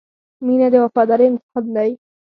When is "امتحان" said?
1.29-1.65